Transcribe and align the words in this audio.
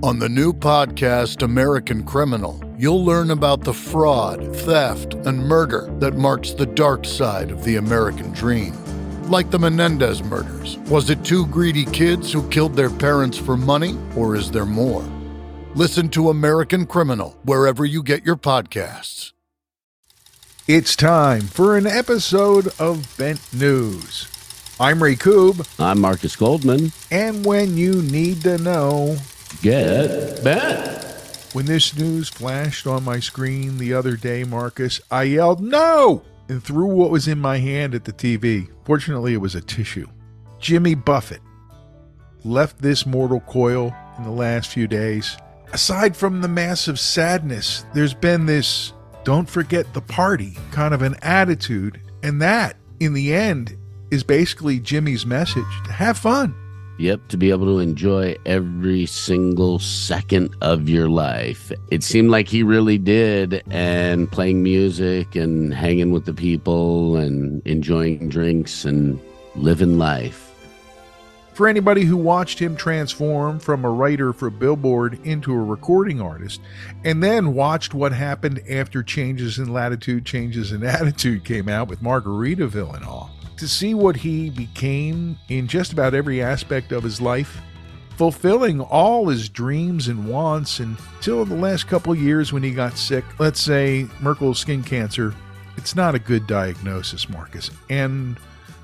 On 0.00 0.20
the 0.20 0.28
new 0.28 0.52
podcast, 0.52 1.42
American 1.42 2.04
Criminal, 2.04 2.62
you'll 2.78 3.04
learn 3.04 3.32
about 3.32 3.62
the 3.64 3.72
fraud, 3.74 4.54
theft, 4.58 5.14
and 5.14 5.38
murder 5.40 5.88
that 5.98 6.14
marks 6.14 6.52
the 6.52 6.66
dark 6.66 7.04
side 7.04 7.50
of 7.50 7.64
the 7.64 7.76
American 7.76 8.30
dream. 8.32 8.74
Like 9.28 9.50
the 9.50 9.58
Menendez 9.58 10.22
murders, 10.22 10.78
was 10.88 11.10
it 11.10 11.24
two 11.24 11.46
greedy 11.48 11.84
kids 11.84 12.32
who 12.32 12.48
killed 12.48 12.76
their 12.76 12.90
parents 12.90 13.36
for 13.36 13.56
money, 13.56 13.98
or 14.16 14.36
is 14.36 14.52
there 14.52 14.64
more? 14.64 15.02
Listen 15.74 16.08
to 16.10 16.30
American 16.30 16.86
Criminal 16.86 17.36
wherever 17.42 17.84
you 17.84 18.04
get 18.04 18.24
your 18.24 18.36
podcasts. 18.36 19.32
It's 20.68 20.94
time 20.94 21.40
for 21.40 21.76
an 21.76 21.88
episode 21.88 22.68
of 22.78 23.16
Bent 23.18 23.40
News. 23.52 24.28
I'm 24.78 25.02
Ray 25.02 25.16
Koob, 25.16 25.68
I'm 25.80 26.00
Marcus 26.00 26.36
Goldman. 26.36 26.92
and 27.10 27.44
when 27.44 27.76
you 27.76 28.00
need 28.02 28.42
to 28.42 28.58
know, 28.58 29.16
Get 29.62 30.42
bet. 30.44 31.48
when 31.52 31.66
this 31.66 31.96
news 31.96 32.28
flashed 32.28 32.86
on 32.86 33.04
my 33.04 33.18
screen 33.20 33.78
the 33.78 33.94
other 33.94 34.16
day, 34.16 34.44
Marcus, 34.44 35.00
I 35.10 35.24
yelled, 35.24 35.60
No! 35.60 36.22
and 36.48 36.62
threw 36.62 36.86
what 36.86 37.10
was 37.10 37.28
in 37.28 37.38
my 37.38 37.58
hand 37.58 37.94
at 37.94 38.04
the 38.04 38.12
TV. 38.12 38.68
Fortunately, 38.84 39.34
it 39.34 39.38
was 39.38 39.54
a 39.54 39.60
tissue. 39.60 40.06
Jimmy 40.60 40.94
Buffett 40.94 41.42
left 42.44 42.80
this 42.80 43.04
mortal 43.04 43.40
coil 43.40 43.94
in 44.16 44.24
the 44.24 44.30
last 44.30 44.70
few 44.70 44.86
days. 44.86 45.36
Aside 45.72 46.16
from 46.16 46.40
the 46.40 46.48
massive 46.48 46.98
sadness, 46.98 47.84
there's 47.94 48.14
been 48.14 48.46
this 48.46 48.92
don't 49.24 49.48
forget 49.48 49.92
the 49.92 50.00
party 50.00 50.56
kind 50.70 50.94
of 50.94 51.02
an 51.02 51.16
attitude. 51.20 52.00
And 52.22 52.40
that, 52.40 52.76
in 53.00 53.12
the 53.12 53.34
end, 53.34 53.76
is 54.10 54.22
basically 54.24 54.80
Jimmy's 54.80 55.26
message 55.26 55.64
to 55.84 55.92
have 55.92 56.16
fun. 56.16 56.54
Yep, 56.98 57.28
to 57.28 57.36
be 57.36 57.50
able 57.50 57.66
to 57.66 57.78
enjoy 57.78 58.36
every 58.44 59.06
single 59.06 59.78
second 59.78 60.54
of 60.60 60.88
your 60.88 61.08
life. 61.08 61.70
It 61.92 62.02
seemed 62.02 62.30
like 62.30 62.48
he 62.48 62.64
really 62.64 62.98
did, 62.98 63.62
and 63.70 64.30
playing 64.30 64.64
music 64.64 65.36
and 65.36 65.72
hanging 65.72 66.10
with 66.10 66.24
the 66.24 66.34
people 66.34 67.16
and 67.16 67.64
enjoying 67.64 68.28
drinks 68.28 68.84
and 68.84 69.20
living 69.54 69.96
life. 69.96 70.48
For 71.58 71.66
anybody 71.66 72.04
who 72.04 72.16
watched 72.16 72.60
him 72.60 72.76
transform 72.76 73.58
from 73.58 73.84
a 73.84 73.90
writer 73.90 74.32
for 74.32 74.48
Billboard 74.48 75.18
into 75.24 75.52
a 75.52 75.58
recording 75.58 76.20
artist, 76.20 76.60
and 77.02 77.20
then 77.20 77.52
watched 77.52 77.94
what 77.94 78.12
happened 78.12 78.60
after 78.70 79.02
Changes 79.02 79.58
in 79.58 79.72
Latitude, 79.72 80.24
Changes 80.24 80.70
in 80.70 80.82
Attitude 80.84 81.44
came 81.44 81.68
out 81.68 81.88
with 81.88 82.00
Margaritaville 82.00 82.94
and 82.94 83.04
all, 83.04 83.27
to 83.58 83.68
see 83.68 83.94
what 83.94 84.16
he 84.16 84.50
became 84.50 85.36
in 85.48 85.66
just 85.66 85.92
about 85.92 86.14
every 86.14 86.40
aspect 86.40 86.92
of 86.92 87.02
his 87.02 87.20
life, 87.20 87.60
fulfilling 88.16 88.80
all 88.80 89.28
his 89.28 89.48
dreams 89.48 90.08
and 90.08 90.28
wants 90.28 90.80
until 90.80 91.44
the 91.44 91.54
last 91.54 91.86
couple 91.86 92.14
years 92.14 92.52
when 92.52 92.62
he 92.62 92.70
got 92.70 92.96
sick, 92.96 93.24
let's 93.38 93.60
say 93.60 94.06
Merkel 94.20 94.54
skin 94.54 94.82
cancer, 94.82 95.34
it's 95.76 95.94
not 95.94 96.14
a 96.14 96.18
good 96.18 96.46
diagnosis, 96.46 97.28
Marcus. 97.28 97.70
And 97.88 98.38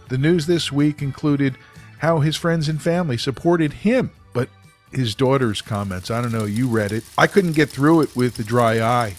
the 0.09 0.19
news 0.19 0.47
this 0.47 0.71
week 0.71 1.03
included 1.03 1.57
how 1.99 2.21
his 2.21 2.37
friends 2.37 2.69
and 2.69 2.81
family 2.81 3.17
supported 3.17 3.73
him, 3.73 4.11
but 4.33 4.49
his 4.93 5.15
daughter's 5.15 5.63
comments, 5.63 6.11
I 6.11 6.21
don't 6.21 6.33
know, 6.33 6.45
you 6.45 6.69
read 6.69 6.93
it. 6.93 7.05
I 7.17 7.27
couldn't 7.27 7.53
get 7.53 7.71
through 7.71 8.03
it 8.03 8.15
with 8.15 8.39
a 8.39 8.45
dry 8.45 8.81
eye. 8.81 9.17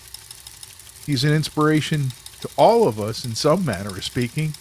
He's 1.05 1.23
an 1.23 1.33
inspiration 1.33 2.11
to 2.41 2.49
all 2.57 2.87
of 2.87 2.99
us 2.99 3.25
in 3.25 3.35
some 3.35 3.65
manner 3.65 3.89
of 3.89 4.03
speaking. 4.03 4.53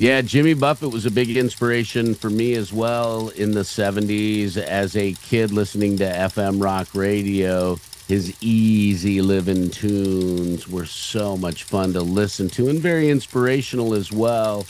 Yeah, 0.00 0.22
Jimmy 0.22 0.54
Buffett 0.54 0.94
was 0.94 1.04
a 1.04 1.10
big 1.10 1.36
inspiration 1.36 2.14
for 2.14 2.30
me 2.30 2.54
as 2.54 2.72
well 2.72 3.28
in 3.28 3.50
the 3.50 3.60
70s 3.60 4.56
as 4.56 4.96
a 4.96 5.12
kid 5.12 5.50
listening 5.50 5.98
to 5.98 6.04
FM 6.06 6.62
rock 6.62 6.88
radio. 6.94 7.76
His 8.08 8.34
easy 8.42 9.20
living 9.20 9.68
tunes 9.68 10.66
were 10.66 10.86
so 10.86 11.36
much 11.36 11.64
fun 11.64 11.92
to 11.92 12.00
listen 12.00 12.48
to 12.48 12.70
and 12.70 12.80
very 12.80 13.10
inspirational 13.10 13.92
as 13.92 14.10
well. 14.10 14.64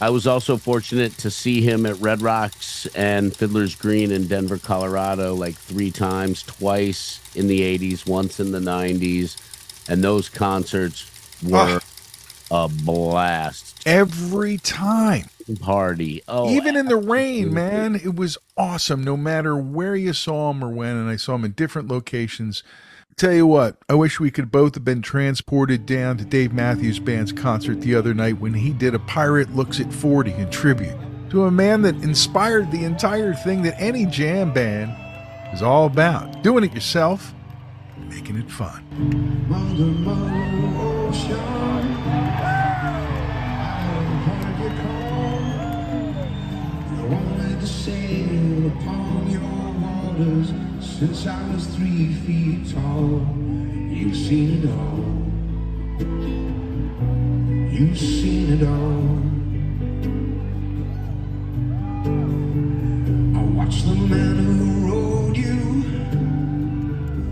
I 0.00 0.10
was 0.10 0.26
also 0.26 0.56
fortunate 0.56 1.16
to 1.18 1.30
see 1.30 1.60
him 1.60 1.86
at 1.86 2.00
Red 2.00 2.20
Rocks 2.20 2.86
and 2.86 3.32
Fiddler's 3.32 3.76
Green 3.76 4.10
in 4.10 4.26
Denver, 4.26 4.58
Colorado, 4.58 5.36
like 5.36 5.54
three 5.54 5.92
times, 5.92 6.42
twice 6.42 7.20
in 7.36 7.46
the 7.46 7.60
80s, 7.60 8.04
once 8.04 8.40
in 8.40 8.50
the 8.50 8.58
90s. 8.58 9.36
And 9.88 10.02
those 10.02 10.28
concerts 10.28 11.08
ah. 11.52 11.74
were 11.74 11.80
a 12.52 12.68
blast. 12.68 13.82
Every 13.86 14.58
time, 14.58 15.24
Party. 15.60 16.22
Oh, 16.28 16.50
even 16.50 16.76
in 16.76 16.84
the 16.86 16.96
rain, 16.96 17.52
man, 17.52 17.94
it 17.94 18.14
was 18.14 18.36
awesome 18.58 19.02
no 19.02 19.16
matter 19.16 19.56
where 19.56 19.96
you 19.96 20.12
saw 20.12 20.50
him 20.50 20.62
or 20.62 20.68
when. 20.68 20.96
And 20.96 21.08
I 21.08 21.16
saw 21.16 21.34
him 21.34 21.46
in 21.46 21.52
different 21.52 21.88
locations. 21.88 22.62
Tell 23.16 23.32
you 23.32 23.46
what, 23.46 23.78
I 23.88 23.94
wish 23.94 24.20
we 24.20 24.30
could 24.30 24.50
both 24.50 24.74
have 24.74 24.84
been 24.84 25.00
transported 25.00 25.86
down 25.86 26.18
to 26.18 26.24
Dave 26.24 26.52
Matthews 26.52 26.98
Band's 26.98 27.32
concert 27.32 27.80
the 27.80 27.94
other 27.94 28.12
night 28.12 28.38
when 28.38 28.54
he 28.54 28.70
did 28.70 28.94
a 28.94 28.98
Pirate 28.98 29.54
Looks 29.54 29.80
at 29.80 29.92
40 29.92 30.32
in 30.32 30.50
tribute 30.50 30.96
to 31.30 31.44
a 31.44 31.50
man 31.50 31.80
that 31.82 31.94
inspired 31.96 32.70
the 32.70 32.84
entire 32.84 33.32
thing 33.32 33.62
that 33.62 33.80
any 33.80 34.04
jam 34.04 34.52
band 34.52 34.94
is 35.54 35.62
all 35.62 35.86
about. 35.86 36.42
Doing 36.42 36.64
it 36.64 36.74
yourself, 36.74 37.34
and 37.96 38.08
making 38.10 38.36
it 38.36 38.50
fun. 38.50 38.84
Mother, 39.48 39.84
mother, 39.84 40.32
waters 50.12 50.52
since 50.80 51.26
I 51.26 51.52
was 51.52 51.66
three 51.76 52.12
feet 52.14 52.72
tall. 52.72 53.26
You've 53.90 54.16
seen 54.16 54.62
it 54.62 54.70
all. 54.70 55.04
You've 57.72 57.98
seen 57.98 58.52
it 58.52 58.62
all. 58.66 59.20
I 63.38 63.42
watched 63.56 63.86
the 63.86 63.94
man 63.94 64.36
who 64.36 64.88
rode 64.90 65.36
you 65.36 65.84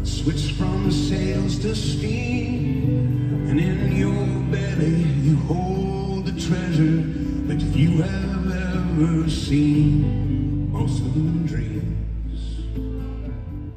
switch 0.05 0.53
from 0.53 0.91
sails 0.91 1.59
to 1.61 1.75
steam, 1.75 3.47
and 3.49 3.61
in 3.61 3.93
your 3.97 4.27
belly 4.51 5.03
you 5.23 5.37
hold 5.37 6.27
the 6.27 6.33
treasure 6.41 7.03
that 7.47 7.63
few 7.73 8.03
have 8.03 8.51
ever 8.51 9.29
seen. 9.29 10.30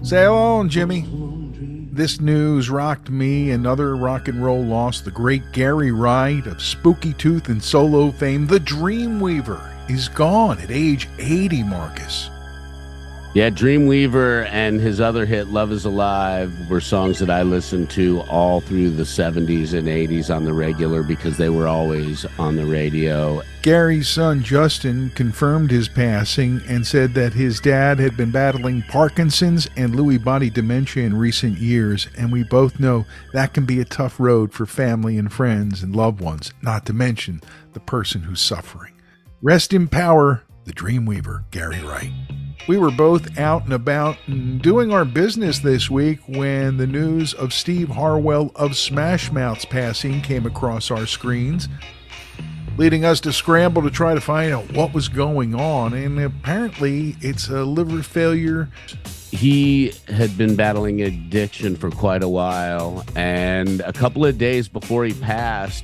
Sail 0.03 0.33
on, 0.33 0.67
Jimmy. 0.67 1.05
This 1.93 2.19
news 2.19 2.69
rocked 2.69 3.09
me 3.09 3.51
and 3.51 3.65
other 3.65 3.95
rock 3.95 4.27
and 4.27 4.43
roll 4.43 4.61
lost 4.61 5.05
the 5.05 5.11
great 5.11 5.43
Gary 5.53 5.93
Wright 5.93 6.45
of 6.45 6.61
Spooky 6.61 7.13
Tooth 7.13 7.47
and 7.47 7.63
solo 7.63 8.11
fame. 8.11 8.45
The 8.45 8.59
Dreamweaver 8.59 9.89
is 9.89 10.09
gone 10.09 10.59
at 10.59 10.71
age 10.71 11.07
80, 11.19 11.63
Marcus. 11.63 12.29
Yeah, 13.33 13.49
Dreamweaver 13.49 14.47
and 14.51 14.79
his 14.79 15.01
other 15.01 15.25
hit, 15.25 15.47
Love 15.47 15.71
is 15.71 15.85
Alive, 15.85 16.69
were 16.69 16.79
songs 16.79 17.17
that 17.17 17.31
I 17.31 17.41
listened 17.41 17.89
to 17.91 18.21
all 18.29 18.61
through 18.61 18.91
the 18.91 19.01
70s 19.01 19.73
and 19.73 19.87
80s 19.87 20.33
on 20.33 20.45
the 20.45 20.53
regular 20.53 21.01
because 21.01 21.37
they 21.37 21.49
were 21.49 21.67
always 21.67 22.27
on 22.37 22.57
the 22.57 22.65
radio. 22.67 23.41
Gary's 23.63 24.07
son 24.07 24.43
Justin 24.43 25.09
confirmed 25.15 25.71
his 25.71 25.89
passing 25.89 26.61
and 26.67 26.85
said 26.85 27.15
that 27.15 27.33
his 27.33 27.59
dad 27.59 27.97
had 27.97 28.15
been 28.15 28.29
battling 28.29 28.83
Parkinson's 28.83 29.67
and 29.75 29.95
Lewy 29.95 30.23
body 30.23 30.51
dementia 30.51 31.03
in 31.03 31.17
recent 31.17 31.57
years, 31.57 32.07
and 32.15 32.31
we 32.31 32.43
both 32.43 32.79
know 32.79 33.03
that 33.31 33.55
can 33.55 33.65
be 33.65 33.81
a 33.81 33.85
tough 33.85 34.19
road 34.19 34.53
for 34.53 34.67
family 34.67 35.17
and 35.17 35.33
friends 35.33 35.81
and 35.81 35.95
loved 35.95 36.21
ones, 36.21 36.53
not 36.61 36.85
to 36.85 36.93
mention 36.93 37.41
the 37.73 37.79
person 37.79 38.21
who's 38.21 38.41
suffering. 38.41 38.93
Rest 39.41 39.73
in 39.73 39.87
power, 39.87 40.43
the 40.65 40.73
Dreamweaver, 40.73 41.45
Gary 41.49 41.81
Wright. 41.81 42.11
We 42.67 42.77
were 42.77 42.91
both 42.91 43.37
out 43.37 43.65
and 43.65 43.73
about 43.73 44.17
and 44.27 44.61
doing 44.61 44.93
our 44.93 45.03
business 45.03 45.59
this 45.59 45.89
week 45.89 46.19
when 46.27 46.77
the 46.77 46.87
news 46.87 47.33
of 47.33 47.53
Steve 47.53 47.89
Harwell 47.89 48.51
of 48.55 48.77
Smash 48.77 49.31
Mouth's 49.31 49.65
passing 49.65 50.21
came 50.21 50.45
across 50.45 50.89
our 50.89 51.05
screens 51.05 51.67
leading 52.77 53.05
us 53.05 53.19
to 53.21 53.31
scramble 53.31 53.81
to 53.83 53.91
try 53.91 54.13
to 54.13 54.21
find 54.21 54.53
out 54.53 54.71
what 54.73 54.93
was 54.93 55.07
going 55.07 55.53
on. 55.55 55.93
And 55.93 56.19
apparently, 56.19 57.15
it's 57.21 57.49
a 57.49 57.63
liver 57.63 58.01
failure. 58.01 58.69
He 59.31 59.93
had 60.07 60.37
been 60.37 60.55
battling 60.55 61.01
addiction 61.01 61.75
for 61.75 61.89
quite 61.89 62.23
a 62.23 62.29
while, 62.29 63.03
and 63.15 63.81
a 63.81 63.93
couple 63.93 64.25
of 64.25 64.37
days 64.37 64.67
before 64.67 65.05
he 65.05 65.13
passed, 65.13 65.83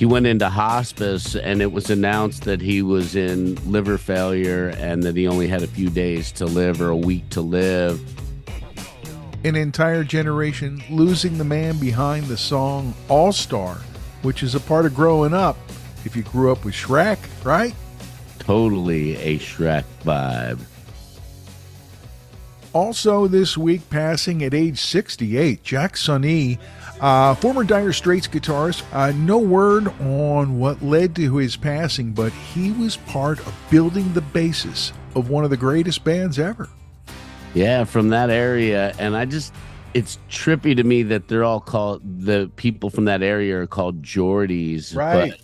he 0.00 0.06
went 0.06 0.26
into 0.26 0.48
hospice, 0.48 1.36
and 1.36 1.60
it 1.60 1.72
was 1.72 1.90
announced 1.90 2.44
that 2.44 2.62
he 2.62 2.80
was 2.80 3.14
in 3.14 3.56
liver 3.70 3.98
failure 3.98 4.68
and 4.78 5.02
that 5.02 5.14
he 5.14 5.28
only 5.28 5.46
had 5.46 5.62
a 5.62 5.66
few 5.66 5.90
days 5.90 6.32
to 6.32 6.46
live 6.46 6.80
or 6.80 6.88
a 6.88 6.96
week 6.96 7.28
to 7.28 7.42
live. 7.42 8.00
An 9.44 9.56
entire 9.56 10.02
generation 10.02 10.82
losing 10.88 11.36
the 11.36 11.44
man 11.44 11.76
behind 11.76 12.28
the 12.28 12.38
song 12.38 12.94
All 13.10 13.30
Star, 13.30 13.74
which 14.22 14.42
is 14.42 14.54
a 14.54 14.60
part 14.60 14.86
of 14.86 14.94
growing 14.94 15.34
up. 15.34 15.58
If 16.06 16.16
you 16.16 16.22
grew 16.22 16.50
up 16.50 16.64
with 16.64 16.72
Shrek, 16.72 17.18
right? 17.44 17.74
Totally 18.38 19.16
a 19.16 19.38
Shrek 19.38 19.84
vibe. 20.02 20.60
Also 22.72 23.26
this 23.26 23.58
week 23.58 23.88
passing 23.90 24.44
at 24.44 24.54
age 24.54 24.80
68, 24.80 25.62
Jack 25.64 25.94
Sonni, 25.94 26.58
uh, 27.00 27.34
former 27.34 27.64
Dire 27.64 27.92
Straits 27.92 28.28
guitarist. 28.28 28.84
Uh, 28.92 29.12
no 29.12 29.38
word 29.38 29.88
on 30.00 30.58
what 30.58 30.80
led 30.82 31.16
to 31.16 31.36
his 31.36 31.56
passing, 31.56 32.12
but 32.12 32.32
he 32.32 32.70
was 32.72 32.96
part 32.96 33.40
of 33.40 33.54
building 33.70 34.12
the 34.12 34.20
basis 34.20 34.92
of 35.16 35.30
one 35.30 35.42
of 35.42 35.50
the 35.50 35.56
greatest 35.56 36.04
bands 36.04 36.38
ever. 36.38 36.68
Yeah, 37.54 37.84
from 37.84 38.10
that 38.10 38.30
area. 38.30 38.94
And 38.98 39.16
I 39.16 39.24
just, 39.24 39.52
it's 39.92 40.18
trippy 40.30 40.76
to 40.76 40.84
me 40.84 41.02
that 41.04 41.26
they're 41.26 41.42
all 41.42 41.60
called, 41.60 42.02
the 42.04 42.50
people 42.54 42.90
from 42.90 43.06
that 43.06 43.22
area 43.22 43.60
are 43.60 43.66
called 43.66 44.02
Geordies. 44.02 44.94
Right. 44.94 45.32
But 45.32 45.40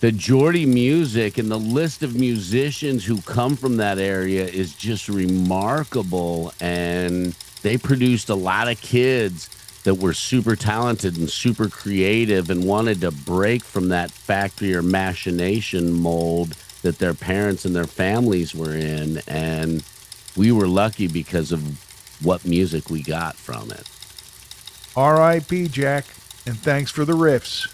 the 0.00 0.10
Geordie 0.10 0.66
music 0.66 1.36
and 1.36 1.50
the 1.50 1.58
list 1.58 2.02
of 2.02 2.18
musicians 2.18 3.04
who 3.04 3.20
come 3.22 3.54
from 3.54 3.76
that 3.76 3.98
area 3.98 4.46
is 4.46 4.74
just 4.74 5.08
remarkable. 5.08 6.52
And 6.60 7.34
they 7.62 7.76
produced 7.76 8.30
a 8.30 8.34
lot 8.34 8.68
of 8.68 8.80
kids 8.80 9.50
that 9.84 9.94
were 9.94 10.14
super 10.14 10.56
talented 10.56 11.18
and 11.18 11.28
super 11.28 11.68
creative 11.68 12.48
and 12.48 12.64
wanted 12.64 13.02
to 13.02 13.10
break 13.10 13.62
from 13.62 13.88
that 13.90 14.10
factory 14.10 14.74
or 14.74 14.82
machination 14.82 15.92
mold 15.92 16.54
that 16.82 16.98
their 16.98 17.14
parents 17.14 17.66
and 17.66 17.76
their 17.76 17.86
families 17.86 18.54
were 18.54 18.74
in. 18.74 19.20
And 19.28 19.84
we 20.34 20.50
were 20.50 20.68
lucky 20.68 21.08
because 21.08 21.52
of 21.52 22.24
what 22.24 22.46
music 22.46 22.88
we 22.88 23.02
got 23.02 23.36
from 23.36 23.70
it. 23.70 23.86
R.I.P. 24.96 25.68
Jack, 25.68 26.06
and 26.46 26.58
thanks 26.58 26.90
for 26.90 27.04
the 27.04 27.12
riffs. 27.12 27.68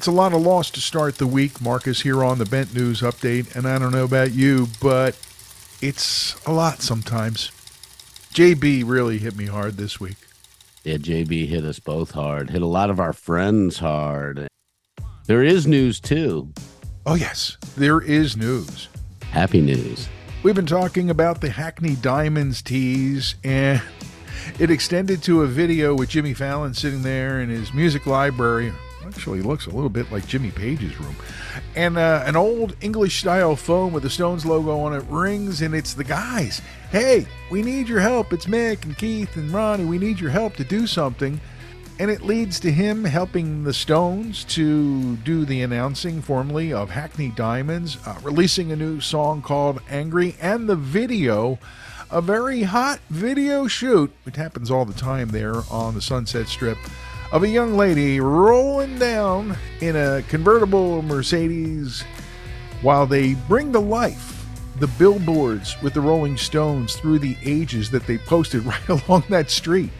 It's 0.00 0.06
a 0.06 0.12
lot 0.12 0.32
of 0.32 0.40
loss 0.40 0.70
to 0.70 0.80
start 0.80 1.16
the 1.16 1.26
week, 1.26 1.60
Marcus, 1.60 2.00
here 2.00 2.24
on 2.24 2.38
the 2.38 2.46
Bent 2.46 2.74
News 2.74 3.02
Update, 3.02 3.54
and 3.54 3.68
I 3.68 3.78
don't 3.78 3.92
know 3.92 4.04
about 4.04 4.32
you, 4.32 4.66
but 4.80 5.14
it's 5.82 6.42
a 6.46 6.52
lot 6.54 6.80
sometimes. 6.80 7.50
JB 8.32 8.84
really 8.86 9.18
hit 9.18 9.36
me 9.36 9.44
hard 9.44 9.76
this 9.76 10.00
week. 10.00 10.16
Yeah, 10.84 10.96
JB 10.96 11.48
hit 11.48 11.66
us 11.66 11.80
both 11.80 12.12
hard, 12.12 12.48
hit 12.48 12.62
a 12.62 12.66
lot 12.66 12.88
of 12.88 12.98
our 12.98 13.12
friends 13.12 13.78
hard. 13.78 14.48
There 15.26 15.42
is 15.42 15.66
news 15.66 16.00
too. 16.00 16.50
Oh, 17.04 17.14
yes, 17.14 17.58
there 17.76 18.00
is 18.00 18.38
news. 18.38 18.88
Happy 19.24 19.60
news. 19.60 20.08
We've 20.42 20.54
been 20.54 20.64
talking 20.64 21.10
about 21.10 21.42
the 21.42 21.50
Hackney 21.50 21.96
Diamonds 21.96 22.62
tease, 22.62 23.34
and 23.44 23.82
it 24.58 24.70
extended 24.70 25.22
to 25.24 25.42
a 25.42 25.46
video 25.46 25.94
with 25.94 26.08
Jimmy 26.08 26.32
Fallon 26.32 26.72
sitting 26.72 27.02
there 27.02 27.42
in 27.42 27.50
his 27.50 27.74
music 27.74 28.06
library. 28.06 28.72
Actually, 29.10 29.42
looks 29.42 29.66
a 29.66 29.70
little 29.70 29.90
bit 29.90 30.10
like 30.12 30.26
Jimmy 30.26 30.52
Page's 30.52 30.98
room. 31.00 31.16
And 31.74 31.98
uh, 31.98 32.22
an 32.26 32.36
old 32.36 32.76
English 32.80 33.18
style 33.18 33.56
phone 33.56 33.92
with 33.92 34.04
the 34.04 34.10
Stones 34.10 34.46
logo 34.46 34.78
on 34.80 34.94
it 34.94 35.04
rings, 35.08 35.62
and 35.62 35.74
it's 35.74 35.94
the 35.94 36.04
guys. 36.04 36.62
Hey, 36.92 37.26
we 37.50 37.60
need 37.60 37.88
your 37.88 37.98
help. 37.98 38.32
It's 38.32 38.46
Mick 38.46 38.84
and 38.84 38.96
Keith 38.96 39.36
and 39.36 39.50
Ronnie. 39.50 39.84
We 39.84 39.98
need 39.98 40.20
your 40.20 40.30
help 40.30 40.54
to 40.56 40.64
do 40.64 40.86
something. 40.86 41.40
And 41.98 42.08
it 42.10 42.22
leads 42.22 42.60
to 42.60 42.70
him 42.70 43.04
helping 43.04 43.64
the 43.64 43.74
Stones 43.74 44.44
to 44.44 45.16
do 45.16 45.44
the 45.44 45.62
announcing 45.62 46.22
formally 46.22 46.72
of 46.72 46.90
Hackney 46.90 47.30
Diamonds, 47.30 47.98
uh, 48.06 48.14
releasing 48.22 48.70
a 48.70 48.76
new 48.76 49.00
song 49.00 49.42
called 49.42 49.82
Angry, 49.90 50.36
and 50.40 50.68
the 50.68 50.76
video, 50.76 51.58
a 52.10 52.22
very 52.22 52.62
hot 52.62 53.00
video 53.10 53.66
shoot, 53.66 54.12
which 54.22 54.36
happens 54.36 54.70
all 54.70 54.84
the 54.84 54.94
time 54.94 55.28
there 55.30 55.62
on 55.68 55.94
the 55.94 56.00
Sunset 56.00 56.46
Strip, 56.46 56.78
of 57.32 57.44
a 57.44 57.48
young 57.48 57.76
lady 57.76 58.20
rolling 58.20 58.98
down 58.98 59.56
in 59.80 59.94
a 59.94 60.22
convertible 60.28 61.00
Mercedes 61.02 62.02
while 62.82 63.06
they 63.06 63.34
bring 63.34 63.72
to 63.72 63.78
life 63.78 64.46
the 64.80 64.88
billboards 64.88 65.80
with 65.82 65.94
the 65.94 66.00
Rolling 66.00 66.36
Stones 66.36 66.96
through 66.96 67.18
the 67.20 67.36
ages 67.44 67.90
that 67.90 68.06
they 68.06 68.18
posted 68.18 68.64
right 68.64 68.88
along 68.88 69.24
that 69.28 69.50
street. 69.50 69.90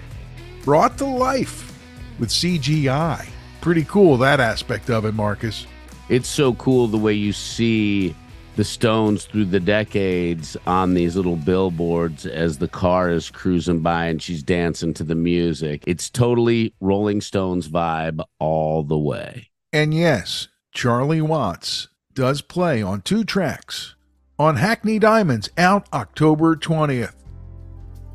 Brought 0.65 0.99
to 0.99 1.05
life 1.05 1.79
with 2.19 2.31
CGI. 2.31 3.29
Pretty 3.61 3.85
cool, 3.85 4.17
that 4.19 4.41
aspect 4.41 4.91
of 4.91 5.05
it, 5.05 5.13
Marcus. 5.13 5.67
It's 6.09 6.29
so 6.29 6.55
cool 6.55 6.89
the 6.89 6.99
way 6.99 7.13
you 7.13 7.33
see 7.33 8.17
the 8.57 8.65
Stones 8.65 9.25
through 9.25 9.47
the 9.47 9.61
decades 9.61 10.57
on 10.67 10.95
these 10.95 11.17
little 11.17 11.37
billboards 11.37 12.27
as 12.27 12.59
the 12.59 12.69
car 12.69 13.11
is 13.11 13.31
cruising 13.31 13.81
by 13.81 14.07
and 14.07 14.21
she's 14.23 14.43
dancing 14.43 14.93
to 14.95 15.05
the 15.05 15.15
music. 15.15 15.85
It's 15.87 16.11
totally 16.11 16.75
Rolling 16.81 17.21
Stones 17.21 17.69
vibe 17.69 18.23
all 18.39 18.83
the 18.83 18.99
way. 18.99 19.51
And 19.73 19.95
yes, 19.95 20.49
Charlie 20.73 21.23
Watts 21.23 21.89
does 22.15 22.43
play 22.43 22.83
on 22.83 23.03
two 23.03 23.25
tracks 23.25 23.95
on 24.39 24.57
Hackney 24.57 24.99
Diamonds 24.99 25.51
out 25.57 25.87
October 25.93 26.57
20th. 26.57 27.15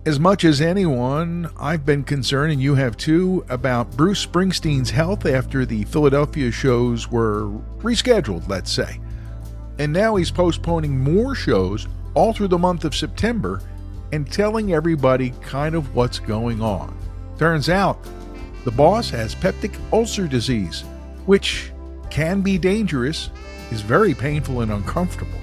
As 0.05 0.19
much 0.19 0.43
as 0.43 0.61
anyone, 0.61 1.49
I've 1.57 1.83
been 1.83 2.03
concerned, 2.03 2.51
and 2.51 2.61
you 2.61 2.75
have 2.75 2.95
too, 2.95 3.43
about 3.49 3.97
Bruce 3.97 4.23
Springsteen's 4.23 4.91
health 4.91 5.25
after 5.25 5.65
the 5.65 5.83
Philadelphia 5.85 6.51
shows 6.51 7.09
were 7.09 7.47
rescheduled, 7.79 8.47
let's 8.47 8.71
say. 8.71 8.99
And 9.77 9.91
now 9.91 10.15
he's 10.15 10.31
postponing 10.31 10.99
more 10.99 11.35
shows 11.35 11.87
all 12.13 12.33
through 12.33 12.47
the 12.47 12.57
month 12.57 12.85
of 12.85 12.95
September 12.95 13.61
and 14.11 14.31
telling 14.31 14.73
everybody 14.73 15.31
kind 15.41 15.75
of 15.75 15.95
what's 15.95 16.19
going 16.19 16.61
on. 16.61 16.97
Turns 17.37 17.69
out 17.69 17.97
the 18.63 18.71
boss 18.71 19.09
has 19.09 19.35
peptic 19.35 19.75
ulcer 19.91 20.27
disease, 20.27 20.81
which 21.25 21.71
can 22.09 22.41
be 22.41 22.57
dangerous, 22.57 23.29
is 23.71 23.81
very 23.81 24.13
painful 24.13 24.61
and 24.61 24.71
uncomfortable, 24.71 25.39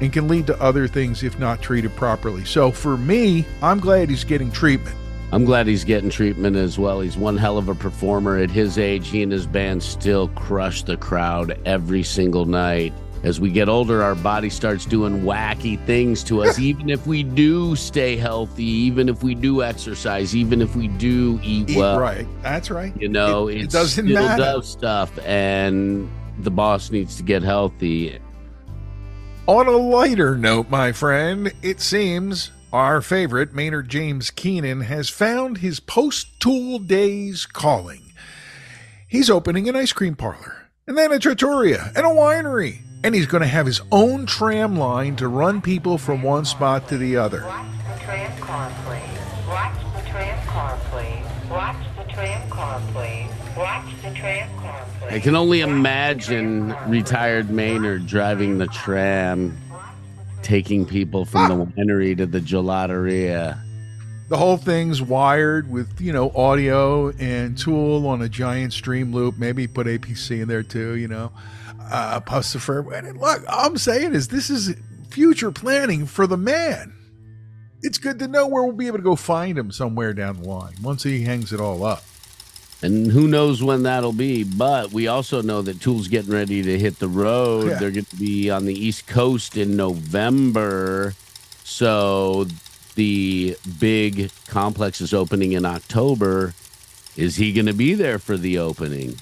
and 0.00 0.12
can 0.12 0.28
lead 0.28 0.46
to 0.46 0.62
other 0.62 0.88
things 0.88 1.22
if 1.22 1.38
not 1.38 1.60
treated 1.60 1.94
properly. 1.96 2.44
So 2.44 2.70
for 2.70 2.96
me, 2.96 3.44
I'm 3.62 3.80
glad 3.80 4.08
he's 4.08 4.24
getting 4.24 4.50
treatment. 4.50 4.96
I'm 5.32 5.44
glad 5.44 5.66
he's 5.66 5.84
getting 5.84 6.08
treatment 6.08 6.56
as 6.56 6.78
well. 6.78 7.00
He's 7.00 7.16
one 7.16 7.36
hell 7.36 7.58
of 7.58 7.68
a 7.68 7.74
performer. 7.74 8.38
At 8.38 8.50
his 8.50 8.78
age, 8.78 9.08
he 9.08 9.22
and 9.22 9.32
his 9.32 9.46
band 9.46 9.82
still 9.82 10.28
crush 10.28 10.82
the 10.84 10.96
crowd 10.96 11.60
every 11.66 12.04
single 12.04 12.46
night. 12.46 12.94
As 13.26 13.40
we 13.40 13.50
get 13.50 13.68
older, 13.68 14.04
our 14.04 14.14
body 14.14 14.48
starts 14.48 14.84
doing 14.84 15.22
wacky 15.22 15.84
things 15.84 16.22
to 16.24 16.44
us, 16.44 16.58
even 16.60 16.88
if 16.88 17.08
we 17.08 17.24
do 17.24 17.74
stay 17.74 18.16
healthy, 18.16 18.62
even 18.62 19.08
if 19.08 19.24
we 19.24 19.34
do 19.34 19.64
exercise, 19.64 20.36
even 20.36 20.62
if 20.62 20.76
we 20.76 20.86
do 20.86 21.40
eat, 21.42 21.70
Eat 21.70 21.76
well. 21.76 21.98
right. 21.98 22.24
That's 22.42 22.70
right. 22.70 22.94
You 22.96 23.08
know, 23.08 23.48
it, 23.48 23.62
it, 23.62 23.70
doesn't 23.70 24.06
matter. 24.06 24.40
does 24.40 24.68
stuff, 24.68 25.18
and 25.26 26.08
the 26.38 26.52
boss 26.52 26.92
needs 26.92 27.16
to 27.16 27.24
get 27.24 27.42
healthy. 27.42 28.16
On 29.48 29.66
a 29.66 29.72
lighter 29.72 30.36
note, 30.36 30.70
my 30.70 30.92
friend, 30.92 31.52
it 31.62 31.80
seems 31.80 32.52
our 32.72 33.00
favorite, 33.00 33.52
Maynard 33.52 33.88
James 33.88 34.30
Keenan, 34.30 34.82
has 34.82 35.08
found 35.08 35.58
his 35.58 35.80
post 35.80 36.38
tool 36.38 36.78
days 36.78 37.44
calling. 37.44 38.12
He's 39.08 39.28
opening 39.28 39.68
an 39.68 39.74
ice 39.74 39.92
cream 39.92 40.14
parlor, 40.14 40.65
and 40.88 40.96
then 40.96 41.10
a 41.10 41.18
trattoria, 41.18 41.90
and 41.96 42.06
a 42.06 42.10
winery, 42.10 42.78
and 43.02 43.12
he's 43.12 43.26
going 43.26 43.40
to 43.40 43.48
have 43.48 43.66
his 43.66 43.80
own 43.90 44.24
tram 44.24 44.76
line 44.78 45.16
to 45.16 45.26
run 45.26 45.60
people 45.60 45.98
from 45.98 46.22
one 46.22 46.44
spot 46.44 46.88
to 46.88 46.96
the 46.96 47.16
other. 47.16 47.42
Watch 47.44 47.66
the 47.92 48.04
tram 48.04 48.40
car, 48.40 48.72
please. 48.84 49.48
Watch 49.48 49.74
the 49.96 50.10
tram 50.10 50.46
car, 50.46 50.78
please. 50.90 51.50
Watch 51.50 51.76
the 51.96 52.12
tram 52.12 52.50
car, 52.50 52.80
please. 52.92 53.56
Watch 53.56 54.02
the 54.02 54.10
tram 54.14 54.58
car, 54.58 54.86
please. 55.00 55.12
I 55.12 55.18
can 55.18 55.34
only 55.34 55.60
imagine 55.60 56.72
retired. 56.86 57.50
Maynard 57.50 58.06
driving 58.06 58.58
the 58.58 58.68
tram, 58.68 59.56
taking 60.42 60.86
people 60.86 61.24
from 61.24 61.48
the 61.48 61.64
ah! 61.64 61.82
winery 61.82 62.16
to 62.16 62.26
the 62.26 62.40
gelateria. 62.40 63.58
The 64.28 64.36
whole 64.36 64.56
thing's 64.56 65.00
wired 65.00 65.70
with, 65.70 66.00
you 66.00 66.12
know, 66.12 66.30
audio 66.34 67.10
and 67.10 67.56
tool 67.56 68.06
on 68.08 68.22
a 68.22 68.28
giant 68.28 68.72
stream 68.72 69.12
loop. 69.12 69.38
Maybe 69.38 69.68
put 69.68 69.86
APC 69.86 70.42
in 70.42 70.48
there 70.48 70.64
too, 70.64 70.96
you 70.96 71.06
know. 71.06 71.30
Uh, 71.80 72.20
Puscifer. 72.20 72.92
And 72.92 73.20
look, 73.20 73.44
all 73.48 73.66
I'm 73.66 73.78
saying 73.78 74.14
is 74.14 74.28
this 74.28 74.50
is 74.50 74.74
future 75.10 75.52
planning 75.52 76.06
for 76.06 76.26
the 76.26 76.36
man. 76.36 76.92
It's 77.82 77.98
good 77.98 78.18
to 78.18 78.26
know 78.26 78.48
where 78.48 78.64
we'll 78.64 78.72
be 78.72 78.88
able 78.88 78.98
to 78.98 79.04
go 79.04 79.14
find 79.14 79.56
him 79.56 79.70
somewhere 79.70 80.12
down 80.12 80.42
the 80.42 80.48
line 80.48 80.74
once 80.82 81.04
he 81.04 81.22
hangs 81.22 81.52
it 81.52 81.60
all 81.60 81.84
up. 81.84 82.02
And 82.82 83.10
who 83.10 83.28
knows 83.28 83.62
when 83.62 83.84
that'll 83.84 84.12
be. 84.12 84.44
But 84.44 84.92
we 84.92 85.06
also 85.06 85.40
know 85.40 85.62
that 85.62 85.80
Tool's 85.80 86.08
getting 86.08 86.32
ready 86.32 86.62
to 86.62 86.78
hit 86.78 86.98
the 86.98 87.08
road. 87.08 87.68
Yeah. 87.68 87.78
They're 87.78 87.90
going 87.90 88.04
to 88.06 88.16
be 88.16 88.50
on 88.50 88.66
the 88.66 88.74
East 88.74 89.06
Coast 89.06 89.56
in 89.56 89.76
November. 89.76 91.14
So 91.64 92.46
the 92.96 93.56
big 93.78 94.30
complex 94.48 95.00
is 95.00 95.14
opening 95.14 95.52
in 95.52 95.64
October. 95.64 96.54
Is 97.16 97.36
he 97.36 97.52
going 97.52 97.66
to 97.66 97.72
be 97.72 97.94
there 97.94 98.18
for 98.18 98.36
the 98.36 98.58
opening? 98.58 99.16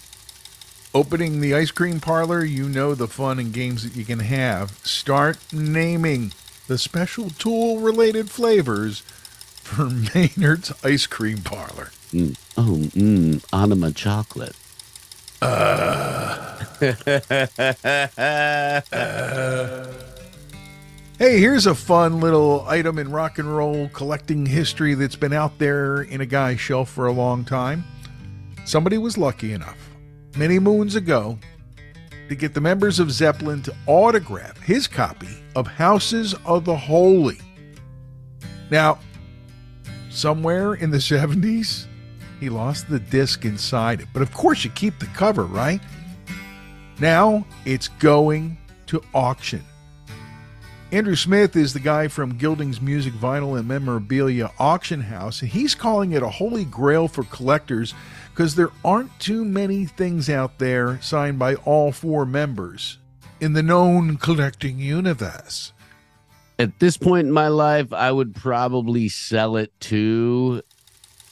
Opening 0.95 1.41
the 1.41 1.55
ice 1.55 1.71
cream 1.71 2.01
parlor, 2.01 2.45
you 2.45 2.69
know 2.69 2.95
the 2.95 3.09
fun 3.09 3.39
and 3.39 3.53
games 3.53 3.83
that 3.83 3.97
you 3.97 4.05
can 4.05 4.21
have. 4.21 4.71
Start 4.85 5.39
naming 5.53 6.33
the 6.69 6.79
special 6.79 7.31
tool 7.31 7.79
related 7.79 8.31
flavors 8.31 9.01
for 9.01 9.91
Maynard's 10.15 10.73
ice 10.85 11.07
cream 11.07 11.39
parlor. 11.39 11.91
Mm. 12.13 12.37
Oh, 12.57 12.79
mm, 12.95 13.45
Anima 13.53 13.91
chocolate. 13.91 14.55
Hey, 15.41 16.95
Hey, 21.25 21.39
here's 21.39 21.65
a 21.65 21.75
fun 21.75 22.21
little 22.21 22.67
item 22.69 22.99
in 22.99 23.11
rock 23.11 23.39
and 23.39 23.57
roll 23.57 23.89
collecting 23.95 24.45
history 24.45 24.93
that's 24.93 25.17
been 25.17 25.33
out 25.33 25.59
there 25.59 26.03
in 26.03 26.21
a 26.21 26.27
guy's 26.27 26.61
shelf 26.61 26.91
for 26.91 27.07
a 27.07 27.13
long 27.13 27.47
time. 27.47 27.83
Somebody 28.67 28.99
was 28.99 29.17
lucky 29.17 29.55
enough, 29.55 29.79
many 30.37 30.59
moons 30.59 30.97
ago, 30.97 31.39
to 32.29 32.35
get 32.35 32.53
the 32.53 32.61
members 32.61 33.01
of 33.01 33.11
Zeppelin 33.11 33.63
to 33.63 33.75
autograph 33.87 34.61
his 34.61 34.87
copy 34.87 35.43
of 35.57 35.67
Houses 35.67 36.35
of 36.45 36.67
the 36.67 36.77
Holy. 36.77 37.39
Now, 38.69 38.99
somewhere 40.11 40.75
in 40.75 40.91
the 40.91 40.99
70s, 41.11 41.87
he 42.39 42.51
lost 42.51 42.91
the 42.91 43.01
disc 43.01 43.47
inside 43.47 44.03
it. 44.03 44.09
But 44.13 44.21
of 44.21 44.31
course, 44.35 44.63
you 44.63 44.69
keep 44.73 44.99
the 44.99 45.07
cover, 45.07 45.45
right? 45.45 45.81
Now 46.99 47.47
it's 47.65 47.89
going 47.89 48.59
to 48.89 49.01
auction. 49.15 49.65
Andrew 50.93 51.17
Smith 51.17 51.57
is 51.57 51.73
the 51.73 51.81
guy 51.81 52.09
from 52.09 52.37
Gildings 52.37 52.81
Music 52.81 53.15
Vinyl 53.15 53.59
and 53.59 53.67
Memorabilia 53.67 54.53
Auction 54.59 55.01
House, 55.01 55.43
and 55.43 55.51
he's 55.51 55.75
calling 55.75 56.13
it 56.13 56.23
a 56.23 56.29
holy 56.29 56.65
grail 56.65 57.09
for 57.09 57.25
collectors 57.25 57.95
because 58.31 58.55
there 58.55 58.71
aren't 58.85 59.19
too 59.19 59.45
many 59.45 59.87
things 59.87 60.31
out 60.31 60.59
there 60.59 61.01
signed 61.01 61.39
by 61.39 61.57
all 61.57 61.91
four 61.91 62.25
members 62.25 62.99
in 63.41 63.55
the 63.55 63.63
known 63.63 64.19
collecting 64.19 64.79
universe. 64.79 65.73
At 66.59 66.79
this 66.79 66.97
point 66.97 67.27
in 67.27 67.33
my 67.33 67.49
life, 67.49 67.93
I 67.93 68.13
would 68.13 68.35
probably 68.35 69.09
sell 69.09 69.57
it 69.57 69.73
too. 69.81 70.63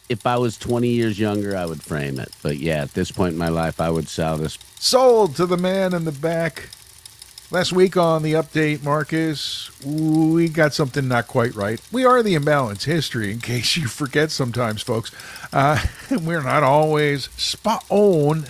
If 0.08 0.26
I 0.26 0.38
was 0.38 0.58
20 0.58 0.88
years 0.88 1.18
younger, 1.18 1.56
I 1.56 1.66
would 1.66 1.82
frame 1.82 2.18
it. 2.18 2.32
But 2.42 2.56
yeah, 2.56 2.82
at 2.82 2.94
this 2.94 3.12
point 3.12 3.34
in 3.34 3.38
my 3.38 3.48
life, 3.48 3.80
I 3.80 3.90
would 3.90 4.08
sell 4.08 4.36
this. 4.38 4.58
Sold 4.80 5.36
to 5.36 5.46
the 5.46 5.56
man 5.56 5.94
in 5.94 6.04
the 6.04 6.12
back. 6.12 6.68
Last 7.52 7.74
week 7.74 7.98
on 7.98 8.22
the 8.22 8.32
update, 8.32 8.82
Marcus, 8.82 9.70
we 9.84 10.48
got 10.48 10.72
something 10.72 11.06
not 11.06 11.26
quite 11.26 11.54
right. 11.54 11.78
We 11.92 12.06
are 12.06 12.22
the 12.22 12.32
imbalance 12.32 12.84
history, 12.84 13.30
in 13.30 13.40
case 13.42 13.76
you 13.76 13.88
forget 13.88 14.30
sometimes, 14.30 14.80
folks. 14.80 15.12
Uh, 15.52 15.78
we're 16.10 16.42
not 16.42 16.62
always 16.62 17.24
spot 17.36 17.84
on 17.90 18.46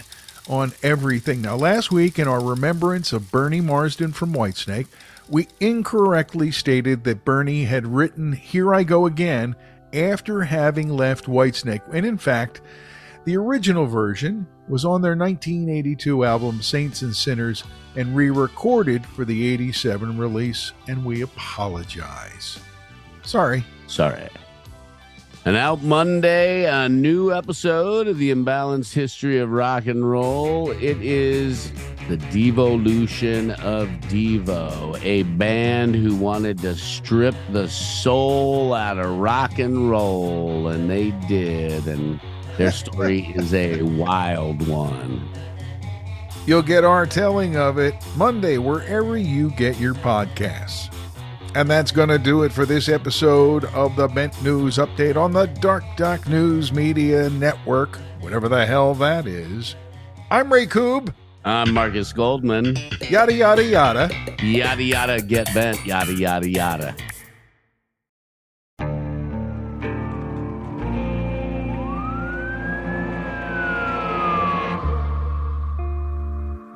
on 0.48 0.72
everything. 0.84 1.42
Now, 1.42 1.56
last 1.56 1.90
week, 1.90 2.20
in 2.20 2.28
our 2.28 2.40
remembrance 2.40 3.12
of 3.12 3.32
Bernie 3.32 3.60
Marsden 3.60 4.12
from 4.12 4.34
Whitesnake, 4.34 4.86
we 5.28 5.48
incorrectly 5.58 6.52
stated 6.52 7.02
that 7.02 7.24
Bernie 7.24 7.64
had 7.64 7.88
written 7.88 8.34
Here 8.34 8.72
I 8.72 8.84
Go 8.84 9.06
Again 9.06 9.56
after 9.92 10.42
having 10.42 10.88
left 10.88 11.26
Whitesnake. 11.26 11.82
And 11.92 12.06
in 12.06 12.18
fact, 12.18 12.60
the 13.24 13.36
original 13.36 13.86
version 13.86 14.46
was 14.72 14.86
on 14.86 15.02
their 15.02 15.14
1982 15.14 16.24
album 16.24 16.62
Saints 16.62 17.02
and 17.02 17.14
Sinners 17.14 17.62
and 17.94 18.16
re 18.16 18.30
recorded 18.30 19.04
for 19.04 19.26
the 19.26 19.52
87 19.52 20.16
release, 20.16 20.72
and 20.88 21.04
we 21.04 21.20
apologize. 21.20 22.58
Sorry. 23.22 23.62
Sorry. 23.86 24.30
And 25.44 25.56
out 25.56 25.82
Monday, 25.82 26.64
a 26.64 26.88
new 26.88 27.34
episode 27.34 28.08
of 28.08 28.16
the 28.16 28.30
Imbalanced 28.30 28.94
History 28.94 29.40
of 29.40 29.50
Rock 29.50 29.84
and 29.84 30.10
Roll. 30.10 30.70
It 30.70 31.02
is 31.02 31.70
the 32.08 32.16
Devolution 32.16 33.50
of 33.50 33.88
Devo, 34.08 34.98
a 35.02 35.24
band 35.24 35.96
who 35.96 36.16
wanted 36.16 36.58
to 36.60 36.76
strip 36.76 37.34
the 37.50 37.68
soul 37.68 38.72
out 38.72 38.98
of 38.98 39.18
rock 39.18 39.58
and 39.58 39.90
roll, 39.90 40.68
and 40.68 40.88
they 40.88 41.10
did. 41.28 41.86
And 41.86 42.18
their 42.62 42.70
story 42.70 43.32
is 43.34 43.52
a 43.54 43.82
wild 43.82 44.68
one. 44.68 45.28
You'll 46.46 46.62
get 46.62 46.84
our 46.84 47.06
telling 47.06 47.56
of 47.56 47.76
it 47.78 47.94
Monday, 48.16 48.58
wherever 48.58 49.16
you 49.16 49.50
get 49.50 49.80
your 49.80 49.94
podcasts. 49.94 50.94
And 51.56 51.68
that's 51.68 51.90
going 51.90 52.08
to 52.08 52.20
do 52.20 52.44
it 52.44 52.52
for 52.52 52.64
this 52.64 52.88
episode 52.88 53.64
of 53.66 53.96
the 53.96 54.06
Bent 54.06 54.40
News 54.44 54.76
Update 54.76 55.16
on 55.16 55.32
the 55.32 55.46
Dark 55.46 55.82
Doc 55.96 56.28
News 56.28 56.72
Media 56.72 57.28
Network, 57.30 57.98
whatever 58.20 58.48
the 58.48 58.64
hell 58.64 58.94
that 58.94 59.26
is. 59.26 59.74
I'm 60.30 60.52
Ray 60.52 60.66
Koob. 60.66 61.12
I'm 61.44 61.74
Marcus 61.74 62.12
Goldman. 62.12 62.76
Yada, 63.10 63.32
yada, 63.32 63.64
yada. 63.64 64.08
Yada, 64.40 64.82
yada, 64.82 65.20
get 65.20 65.52
bent. 65.52 65.84
Yada, 65.84 66.12
yada, 66.12 66.48
yada. 66.48 66.94